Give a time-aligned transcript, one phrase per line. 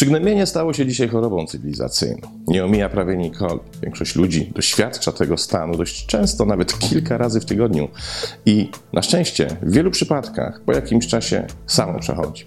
[0.00, 2.28] Przygnębienie stało się dzisiaj chorobą cywilizacyjną.
[2.48, 3.64] Nie omija prawie nikogo.
[3.82, 7.88] Większość ludzi doświadcza tego stanu dość często, nawet kilka razy w tygodniu.
[8.46, 12.46] I na szczęście w wielu przypadkach po jakimś czasie samo przechodzi.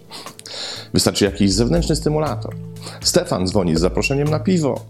[0.93, 2.55] Wystarczy jakiś zewnętrzny stymulator.
[3.01, 4.85] Stefan dzwoni z zaproszeniem na piwo.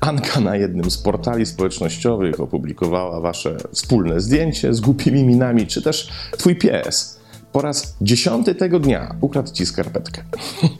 [0.00, 6.08] Anka na jednym z portali społecznościowych opublikowała wasze wspólne zdjęcie z głupimi minami, czy też
[6.38, 7.20] twój pies
[7.52, 10.22] po raz dziesiąty tego dnia ukradł ci skarpetkę.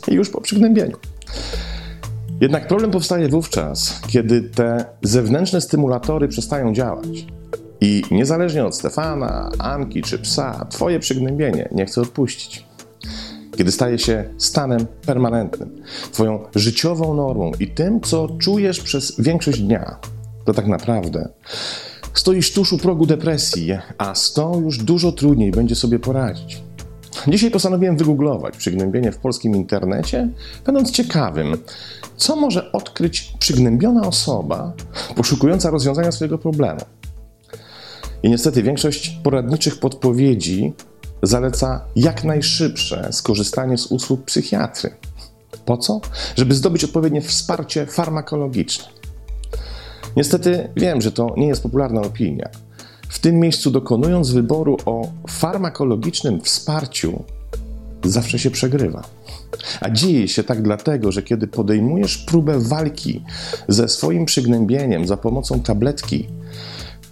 [0.08, 0.96] I już po przygnębieniu.
[2.40, 7.26] Jednak problem powstaje wówczas, kiedy te zewnętrzne stymulatory przestają działać.
[7.80, 12.69] I niezależnie od Stefana, Anki czy psa, twoje przygnębienie nie chce odpuścić.
[13.56, 15.82] Kiedy staje się stanem permanentnym,
[16.12, 19.96] twoją życiową normą i tym, co czujesz przez większość dnia,
[20.44, 21.28] to tak naprawdę
[22.14, 26.62] stoisz tuż u progu depresji, a z tą już dużo trudniej będzie sobie poradzić.
[27.28, 30.28] Dzisiaj postanowiłem wygooglować przygnębienie w polskim internecie,
[30.66, 31.56] będąc ciekawym,
[32.16, 34.72] co może odkryć przygnębiona osoba
[35.16, 36.80] poszukująca rozwiązania swojego problemu.
[38.22, 40.72] I niestety większość poradniczych podpowiedzi
[41.22, 44.90] zaleca jak najszybsze skorzystanie z usług psychiatry.
[45.64, 46.00] Po co?
[46.36, 48.84] Żeby zdobyć odpowiednie wsparcie farmakologiczne.
[50.16, 52.48] Niestety wiem, że to nie jest popularna opinia.
[53.08, 57.24] W tym miejscu, dokonując wyboru o farmakologicznym wsparciu,
[58.04, 59.02] zawsze się przegrywa.
[59.80, 63.24] A dzieje się tak dlatego, że kiedy podejmujesz próbę walki
[63.68, 66.28] ze swoim przygnębieniem za pomocą tabletki,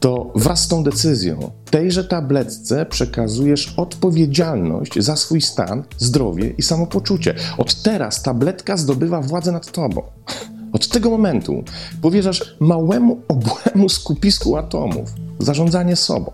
[0.00, 7.34] to wraz z tą decyzją tejże tabletce przekazujesz odpowiedzialność za swój stan, zdrowie i samopoczucie.
[7.58, 10.02] Od teraz tabletka zdobywa władzę nad tobą.
[10.72, 11.64] Od tego momentu
[12.02, 16.32] powierzasz małemu, obłemu skupisku atomów zarządzanie sobą.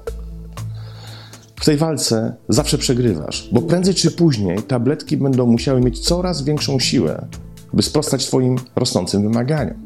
[1.57, 6.79] W tej walce zawsze przegrywasz, bo prędzej czy później tabletki będą musiały mieć coraz większą
[6.79, 7.27] siłę,
[7.73, 9.84] by sprostać Twoim rosnącym wymaganiom.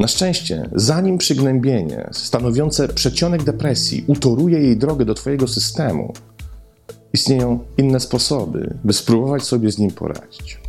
[0.00, 6.12] Na szczęście, zanim przygnębienie stanowiące przedsionek depresji utoruje jej drogę do Twojego systemu,
[7.12, 10.60] istnieją inne sposoby, by spróbować sobie z nim poradzić.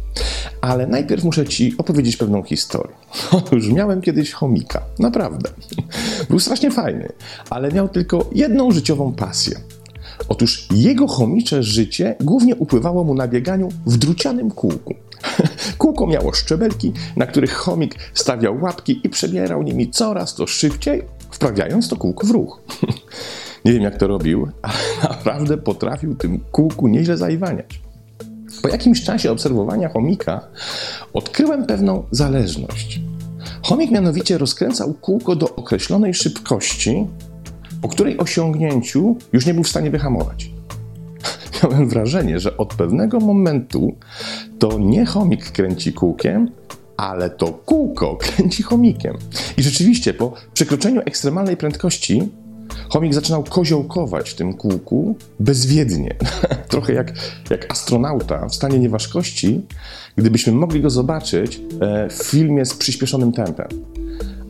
[0.61, 2.95] Ale najpierw muszę Ci opowiedzieć pewną historię.
[3.31, 5.49] Otóż miałem kiedyś chomika, naprawdę.
[6.29, 7.09] Był strasznie fajny,
[7.49, 9.59] ale miał tylko jedną życiową pasję.
[10.29, 14.93] Otóż jego chomicze życie głównie upływało mu na bieganiu w drucianym kółku.
[15.77, 21.89] Kółko miało szczebelki, na których chomik stawiał łapki i przebierał nimi coraz to szybciej, wprawiając
[21.89, 22.61] to kółko w ruch.
[23.65, 24.73] Nie wiem jak to robił, ale
[25.09, 27.81] naprawdę potrafił tym kółku nieźle zaiwaniać.
[28.61, 30.47] Po jakimś czasie obserwowania chomika
[31.13, 33.01] odkryłem pewną zależność.
[33.61, 37.07] Chomik mianowicie rozkręcał kółko do określonej szybkości,
[37.81, 40.56] po której osiągnięciu już nie był w stanie wyhamować.
[41.63, 43.95] Miałem wrażenie, że od pewnego momentu
[44.59, 46.51] to nie chomik kręci kółkiem,
[46.97, 49.17] ale to kółko kręci chomikiem.
[49.57, 52.29] I rzeczywiście po przekroczeniu ekstremalnej prędkości
[52.89, 56.15] Chomik zaczynał koziołkować w tym kółku bezwiednie.
[56.69, 57.13] Trochę jak,
[57.49, 59.61] jak astronauta w stanie nieważkości,
[60.15, 63.67] gdybyśmy mogli go zobaczyć e, w filmie z przyspieszonym tempem.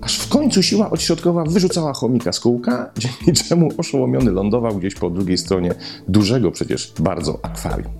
[0.02, 5.09] Aż w końcu siła odśrodkowa wyrzucała chomika z kółka, dzięki czemu oszołomiony lądował gdzieś po
[5.09, 5.75] drugiej stronie
[6.08, 7.91] dużego przecież bardzo akwarium.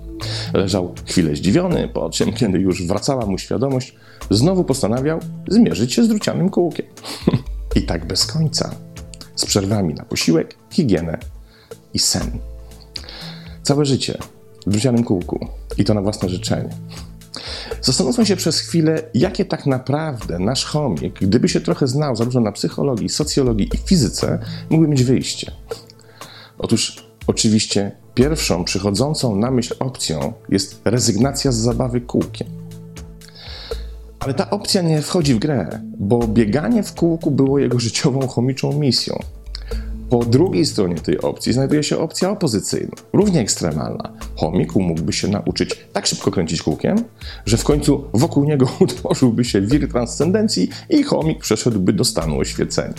[0.54, 3.94] Leżał chwilę zdziwiony, po czym, kiedy już wracała mu świadomość,
[4.30, 6.86] znowu postanawiał zmierzyć się z drucianym kółkiem.
[7.76, 8.74] I tak bez końca
[9.34, 11.18] z przerwami na posiłek, higienę
[11.94, 12.30] i sen.
[13.62, 14.18] Całe życie
[14.66, 15.46] w drucianym kółku
[15.78, 16.70] i to na własne życzenie.
[17.88, 22.52] Zastanówmy się przez chwilę, jakie tak naprawdę nasz chomik, gdyby się trochę znał zarówno na
[22.52, 24.38] psychologii, socjologii i fizyce,
[24.70, 25.52] mógłby mieć wyjście.
[26.58, 32.48] Otóż oczywiście pierwszą przychodzącą na myśl opcją jest rezygnacja z zabawy kółkiem.
[34.20, 38.72] Ale ta opcja nie wchodzi w grę, bo bieganie w kółku było jego życiową chomiczą
[38.72, 39.18] misją.
[40.10, 44.12] Po drugiej stronie tej opcji znajduje się opcja opozycyjna, równie ekstremalna.
[44.36, 47.04] Chomik mógłby się nauczyć tak szybko kręcić kółkiem,
[47.46, 52.94] że w końcu wokół niego utworzyłby się wir transcendencji i chomik przeszedłby do stanu oświecenia.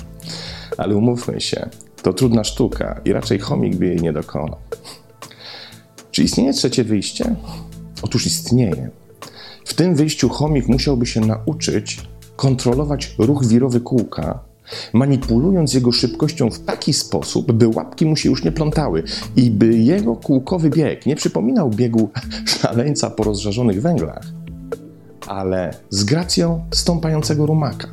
[0.77, 1.69] Ale umówmy się,
[2.01, 4.57] to trudna sztuka i raczej chomik by jej nie dokonał.
[6.11, 7.35] Czy istnieje trzecie wyjście?
[8.01, 8.89] Otóż istnieje.
[9.65, 12.01] W tym wyjściu chomik musiałby się nauczyć
[12.35, 14.48] kontrolować ruch wirowy kółka,
[14.93, 19.03] manipulując jego szybkością w taki sposób, by łapki mu się już nie plątały
[19.35, 22.09] i by jego kółkowy bieg nie przypominał biegu
[22.61, 24.23] szaleńca po rozżarzonych węglach,
[25.27, 27.87] ale z gracją stąpającego rumaka.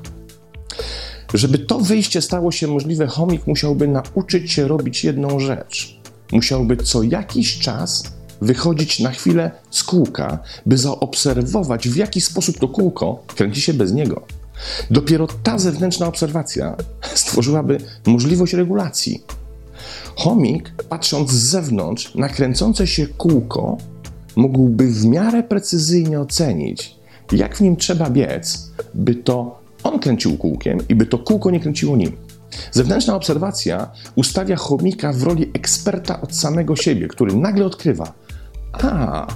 [1.35, 6.01] żeby to wyjście stało się możliwe, chomik musiałby nauczyć się robić jedną rzecz.
[6.33, 12.69] Musiałby co jakiś czas wychodzić na chwilę z kółka, by zaobserwować, w jaki sposób to
[12.69, 14.23] kółko kręci się bez niego.
[14.91, 16.77] Dopiero ta zewnętrzna obserwacja
[17.15, 19.25] stworzyłaby możliwość regulacji.
[20.17, 23.77] Chomik, patrząc z zewnątrz na kręcące się kółko,
[24.37, 26.97] mógłby w miarę precyzyjnie ocenić,
[27.33, 31.61] jak w nim trzeba biec, by to on kręcił kółkiem i by to kółko nie
[31.61, 32.13] kręciło nim.
[32.73, 38.13] Zewnętrzna obserwacja ustawia chomika w roli eksperta od samego siebie, który nagle odkrywa:
[38.73, 39.27] A,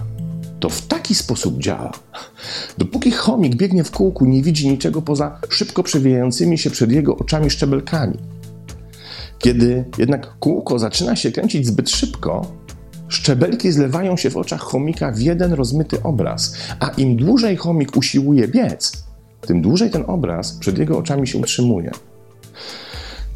[0.60, 1.92] to w taki sposób działa.
[2.78, 7.50] Dopóki chomik biegnie w kółku, nie widzi niczego poza szybko przewijającymi się przed jego oczami
[7.50, 8.18] szczebelkami.
[9.38, 12.52] Kiedy jednak kółko zaczyna się kręcić zbyt szybko,
[13.08, 18.48] szczebelki zlewają się w oczach chomika w jeden rozmyty obraz, a im dłużej chomik usiłuje
[18.48, 19.04] biec,
[19.40, 21.90] tym dłużej ten obraz przed jego oczami się utrzymuje.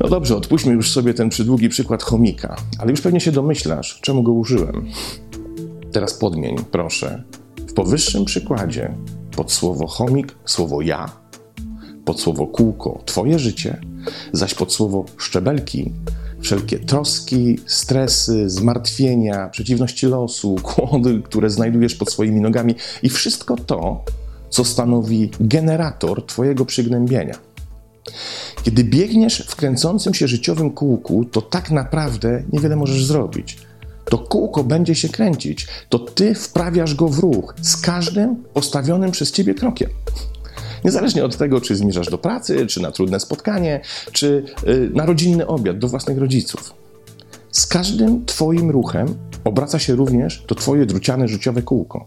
[0.01, 4.23] No dobrze, odpuśćmy już sobie ten przydługi przykład chomika, ale już pewnie się domyślasz, czemu
[4.23, 4.87] go użyłem.
[5.95, 7.23] Teraz podmień, proszę,
[7.69, 8.95] w powyższym przykładzie
[9.37, 11.13] pod słowo chomik słowo ja,
[12.05, 13.81] pod słowo kółko twoje życie,
[14.33, 15.93] zaś pod słowo szczebelki
[16.41, 24.05] wszelkie troski, stresy, zmartwienia, przeciwności losu, kłody, które znajdujesz pod swoimi nogami i wszystko to,
[24.51, 27.35] co stanowi generator Twojego przygnębienia.
[28.63, 33.59] Kiedy biegniesz w kręcącym się życiowym kółku, to tak naprawdę niewiele możesz zrobić.
[34.15, 39.33] To kółko będzie się kręcić, to Ty wprawiasz go w ruch z każdym postawionym przez
[39.33, 39.91] Ciebie krokiem.
[40.85, 43.81] Niezależnie od tego, czy zmierzasz do pracy, czy na trudne spotkanie,
[44.13, 46.75] czy y, na rodzinny obiad do własnych rodziców.
[47.51, 49.15] Z każdym Twoim ruchem
[49.45, 52.05] obraca się również to Twoje druciane życiowe kółko.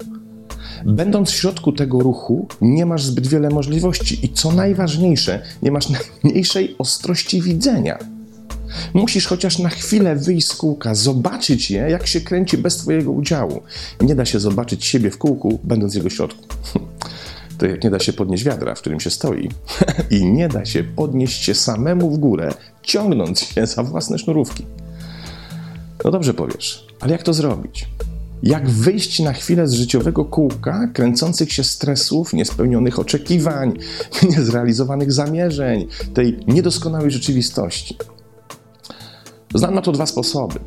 [0.85, 5.89] Będąc w środku tego ruchu, nie masz zbyt wiele możliwości i co najważniejsze, nie masz
[6.23, 8.16] najmniejszej ostrości widzenia.
[8.93, 13.61] Musisz chociaż na chwilę wyjść z kółka, zobaczyć je, jak się kręci bez Twojego udziału.
[14.01, 16.43] Nie da się zobaczyć siebie w kółku, będąc w jego środku.
[17.57, 19.49] To jak nie da się podnieść wiadra, w którym się stoi,
[20.19, 22.53] i nie da się podnieść się samemu w górę,
[22.83, 24.65] ciągnąc się za własne sznurówki.
[26.05, 27.87] No dobrze powiesz, ale jak to zrobić?
[28.43, 33.73] Jak wyjść na chwilę z życiowego kółka kręcących się stresów, niespełnionych oczekiwań,
[34.31, 37.97] niezrealizowanych zamierzeń, tej niedoskonałej rzeczywistości?
[39.55, 40.59] Znam na to dwa sposoby.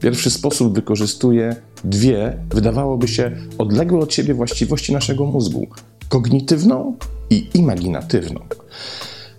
[0.00, 5.66] Pierwszy sposób wykorzystuje dwie, wydawałoby się, odległe od siebie właściwości naszego mózgu
[6.08, 6.96] kognitywną
[7.30, 8.40] i imaginatywną.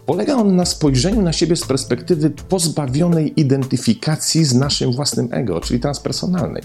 [0.06, 5.80] Polega on na spojrzeniu na siebie z perspektywy pozbawionej identyfikacji z naszym własnym ego, czyli
[5.80, 6.64] transpersonalnej.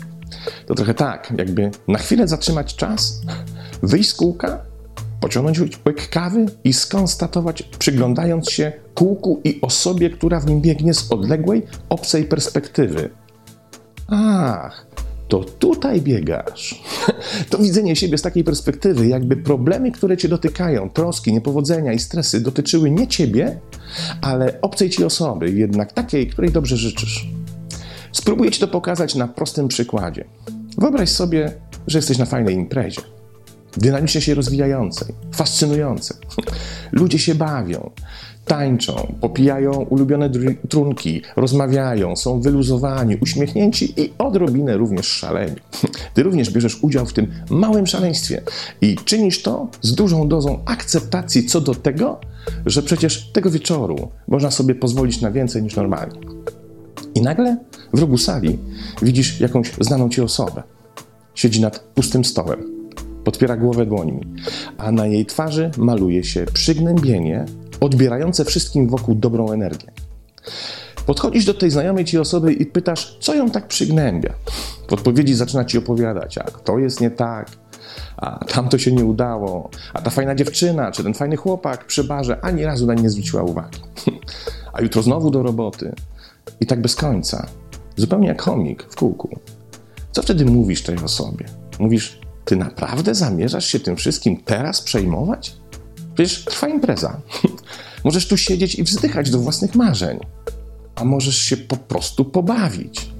[0.66, 3.20] To trochę tak, jakby na chwilę zatrzymać czas,
[3.82, 4.64] wyjść z kółka,
[5.24, 11.12] pociągnąć łyk kawy i skonstatować, przyglądając się kółku i osobie, która w nim biegnie z
[11.12, 13.10] odległej, obcej perspektywy.
[14.08, 14.86] Ach,
[15.28, 16.82] to tutaj biegasz.
[17.50, 22.40] To widzenie siebie z takiej perspektywy, jakby problemy, które cię dotykają, troski, niepowodzenia i stresy
[22.40, 23.60] dotyczyły nie ciebie,
[24.20, 27.28] ale obcej ci osoby, jednak takiej, której dobrze życzysz.
[28.12, 30.24] Spróbuję ci to pokazać na prostym przykładzie.
[30.78, 31.52] Wyobraź sobie,
[31.86, 33.13] że jesteś na fajnej imprezie
[33.76, 36.16] dynamicznie się rozwijającej, fascynującej.
[36.92, 37.90] Ludzie się bawią,
[38.44, 40.30] tańczą, popijają ulubione
[40.68, 45.56] trunki, rozmawiają, są wyluzowani, uśmiechnięci i odrobinę również szaleni.
[46.14, 48.42] Ty również bierzesz udział w tym małym szaleństwie
[48.80, 52.20] i czynisz to z dużą dozą akceptacji co do tego,
[52.66, 56.20] że przecież tego wieczoru można sobie pozwolić na więcej niż normalnie.
[57.14, 57.56] I nagle
[57.92, 58.58] w rogu sali
[59.02, 60.62] widzisz jakąś znaną ci osobę.
[61.34, 62.83] Siedzi nad pustym stołem
[63.24, 64.20] podpiera głowę dłońmi,
[64.78, 67.44] a na jej twarzy maluje się przygnębienie,
[67.80, 69.92] odbierające wszystkim wokół dobrą energię.
[71.06, 74.34] Podchodzisz do tej znajomej ci osoby i pytasz, co ją tak przygnębia.
[74.88, 77.50] W odpowiedzi zaczyna ci opowiadać, jak to jest nie tak,
[78.16, 82.04] a tam to się nie udało, a ta fajna dziewczyna, czy ten fajny chłopak przy
[82.04, 83.80] barze ani razu na nie zwróciła uwagi.
[84.72, 85.94] A jutro znowu do roboty.
[86.60, 87.46] I tak bez końca.
[87.96, 89.38] Zupełnie jak chomik w kółku.
[90.12, 91.46] Co wtedy mówisz tej osobie?
[91.78, 95.56] Mówisz, ty naprawdę zamierzasz się tym wszystkim teraz przejmować?
[96.14, 97.20] Przecież trwa impreza.
[98.04, 100.18] możesz tu siedzieć i wzdychać do własnych marzeń,
[100.94, 103.14] a możesz się po prostu pobawić.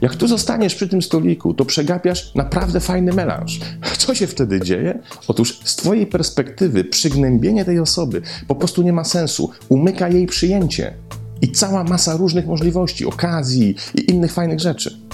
[0.00, 3.60] Jak tu zostaniesz przy tym stoliku, to przegapiasz naprawdę fajny melanż.
[3.98, 4.98] Co się wtedy dzieje?
[5.28, 9.50] Otóż z Twojej perspektywy przygnębienie tej osoby po prostu nie ma sensu.
[9.68, 10.94] Umyka jej przyjęcie
[11.40, 15.07] i cała masa różnych możliwości, okazji i innych fajnych rzeczy.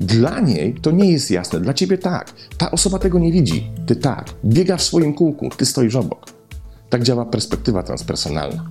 [0.00, 2.32] Dla niej to nie jest jasne, dla ciebie tak.
[2.58, 4.24] Ta osoba tego nie widzi, ty tak.
[4.44, 6.26] Biegasz w swoim kółku, ty stoisz obok.
[6.90, 8.70] Tak działa perspektywa transpersonalna.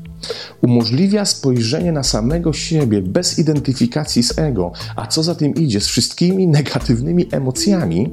[0.61, 5.87] Umożliwia spojrzenie na samego siebie bez identyfikacji z ego, a co za tym idzie, z
[5.87, 8.11] wszystkimi negatywnymi emocjami,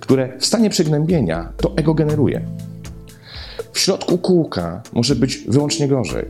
[0.00, 2.46] które w stanie przygnębienia to ego generuje.
[3.72, 6.24] W środku kółka może być wyłącznie gorzej,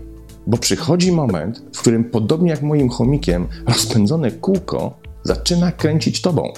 [0.46, 6.52] bo przychodzi moment, w którym podobnie jak moim chomikiem, rozpędzone kółko zaczyna kręcić tobą,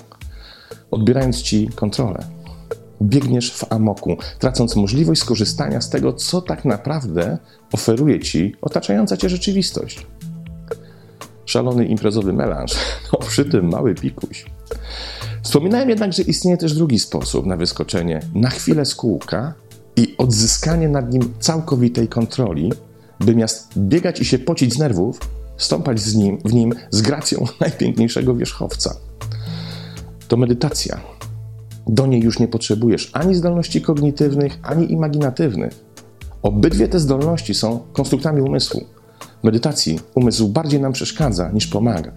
[0.90, 2.24] odbierając ci kontrolę.
[3.02, 7.38] Biegniesz w amoku, tracąc możliwość skorzystania z tego, co tak naprawdę
[7.72, 10.06] oferuje ci otaczająca cię rzeczywistość.
[11.46, 12.74] Szalony imprezowy melanż,
[13.12, 14.46] no przy tym mały pikuś.
[15.42, 19.54] Wspominałem jednak, że istnieje też drugi sposób na wyskoczenie na chwilę z kółka
[19.96, 22.72] i odzyskanie nad nim całkowitej kontroli,
[23.20, 25.20] by miast biegać i się pocić z nerwów,
[25.58, 28.96] stąpać z nim, w nim z gracją najpiękniejszego wierzchowca.
[30.28, 31.00] To medytacja.
[31.86, 35.84] Do niej już nie potrzebujesz ani zdolności kognitywnych, ani imaginatywnych.
[36.42, 38.84] Obydwie te zdolności są konstruktami umysłu.
[39.40, 42.12] W medytacji umysł bardziej nam przeszkadza niż pomaga.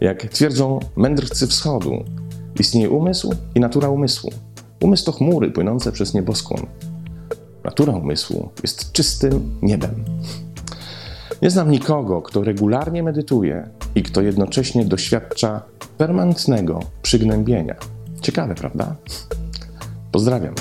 [0.00, 2.04] Jak twierdzą mędrcy wschodu,
[2.60, 4.30] istnieje umysł i natura umysłu.
[4.80, 6.66] Umysł to chmury płynące przez nieboskłon.
[7.64, 10.04] Natura umysłu jest czystym niebem.
[11.42, 15.62] Nie znam nikogo, kto regularnie medytuje i kto jednocześnie doświadcza
[15.98, 17.74] permanentnego przygnębienia.
[18.20, 18.96] Ciekawe, prawda?
[20.12, 20.54] Pozdrawiam.